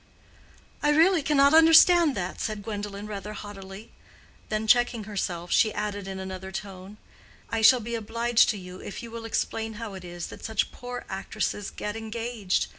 "I 0.81 0.89
really 0.89 1.21
cannot 1.21 1.53
understand 1.53 2.15
that," 2.15 2.41
said 2.41 2.63
Gwendolen, 2.63 3.05
rather 3.05 3.33
haughtily—then, 3.33 4.65
checking 4.65 5.03
herself, 5.03 5.51
she 5.51 5.71
added 5.75 6.07
in 6.07 6.19
another 6.19 6.51
tone—"I 6.51 7.61
shall 7.61 7.81
be 7.81 7.93
obliged 7.93 8.49
to 8.49 8.57
you 8.57 8.79
if 8.79 9.03
you 9.03 9.11
will 9.11 9.25
explain 9.25 9.73
how 9.73 9.93
it 9.93 10.03
is 10.03 10.25
that 10.33 10.43
such 10.43 10.71
poor 10.71 11.05
actresses 11.07 11.69
get 11.69 11.95
engaged. 11.95 12.65